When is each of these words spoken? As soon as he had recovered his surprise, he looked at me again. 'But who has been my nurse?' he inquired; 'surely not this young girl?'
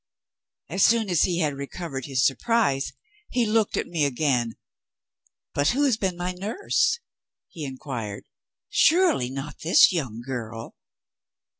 As 0.67 0.83
soon 0.83 1.11
as 1.11 1.21
he 1.21 1.41
had 1.41 1.53
recovered 1.53 2.05
his 2.05 2.25
surprise, 2.25 2.93
he 3.29 3.45
looked 3.45 3.77
at 3.77 3.85
me 3.85 4.03
again. 4.03 4.53
'But 5.53 5.67
who 5.69 5.83
has 5.83 5.95
been 5.95 6.17
my 6.17 6.31
nurse?' 6.31 6.97
he 7.49 7.63
inquired; 7.65 8.25
'surely 8.69 9.29
not 9.29 9.59
this 9.59 9.91
young 9.93 10.21
girl?' 10.25 10.75